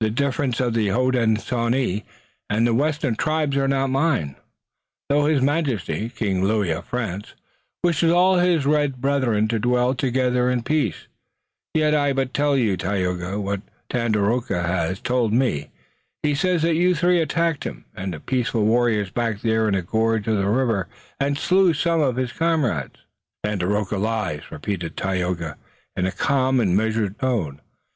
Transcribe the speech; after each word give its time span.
"The 0.00 0.10
differences 0.10 0.60
of 0.60 0.74
the 0.74 0.88
Hodenosaunee 0.88 2.02
and 2.50 2.66
the 2.66 2.74
western 2.74 3.14
tribes 3.14 3.56
are 3.56 3.68
not 3.68 3.90
mine, 3.90 4.34
though 5.08 5.26
His 5.26 5.40
Majesty, 5.40 6.08
King 6.08 6.42
Louis 6.42 6.72
of 6.72 6.86
France, 6.86 7.34
wishes 7.84 8.10
all 8.10 8.38
his 8.38 8.66
red 8.66 9.00
brethren 9.00 9.46
to 9.46 9.60
dwell 9.60 9.94
together 9.94 10.50
in 10.50 10.64
peace. 10.64 11.06
Yet 11.74 11.94
I 11.94 12.12
but 12.12 12.34
tell 12.34 12.54
to 12.54 12.60
you, 12.60 12.76
Tayoga, 12.76 13.40
what 13.40 13.60
Tandakora 13.88 14.66
has 14.66 14.98
told 14.98 15.30
to 15.30 15.36
me. 15.36 15.70
He 16.24 16.34
says 16.34 16.62
that 16.62 16.74
you 16.74 16.96
three 16.96 17.20
attacked 17.20 17.62
him 17.62 17.84
and 17.94 18.26
peaceful 18.26 18.64
warriors 18.64 19.10
back 19.12 19.42
there 19.42 19.68
in 19.68 19.76
a 19.76 19.82
gorge 19.82 20.26
of 20.26 20.38
the 20.38 20.48
river, 20.48 20.88
and 21.20 21.38
slew 21.38 21.72
some 21.72 22.00
of 22.00 22.16
his 22.16 22.32
comrades." 22.32 22.98
"Tandakora 23.46 24.00
lies," 24.00 24.50
repeated 24.50 24.96
Tayoga 24.96 25.56
in 25.96 26.10
calm 26.16 26.58
and 26.58 26.76
measured 26.76 27.16
tones. 27.20 27.60